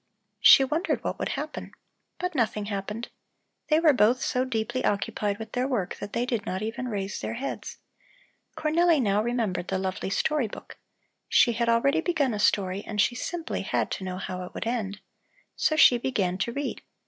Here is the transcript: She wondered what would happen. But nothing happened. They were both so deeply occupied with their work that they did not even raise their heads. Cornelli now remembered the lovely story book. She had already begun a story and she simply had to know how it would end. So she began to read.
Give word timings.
She 0.39 0.63
wondered 0.63 1.03
what 1.03 1.19
would 1.19 1.29
happen. 1.37 1.73
But 2.17 2.33
nothing 2.33 2.65
happened. 2.65 3.09
They 3.67 3.79
were 3.79 3.93
both 3.93 4.19
so 4.19 4.45
deeply 4.45 4.83
occupied 4.83 5.37
with 5.37 5.51
their 5.51 5.67
work 5.67 5.97
that 5.97 6.11
they 6.11 6.25
did 6.25 6.43
not 6.43 6.63
even 6.63 6.87
raise 6.87 7.19
their 7.19 7.35
heads. 7.35 7.77
Cornelli 8.57 8.99
now 8.99 9.21
remembered 9.21 9.67
the 9.67 9.77
lovely 9.77 10.09
story 10.09 10.47
book. 10.47 10.79
She 11.29 11.51
had 11.51 11.69
already 11.69 12.01
begun 12.01 12.33
a 12.33 12.39
story 12.39 12.83
and 12.83 12.99
she 12.99 13.13
simply 13.13 13.61
had 13.61 13.91
to 13.91 14.03
know 14.03 14.17
how 14.17 14.41
it 14.43 14.55
would 14.55 14.65
end. 14.65 15.01
So 15.55 15.75
she 15.75 15.99
began 15.99 16.39
to 16.39 16.51
read. 16.51 16.81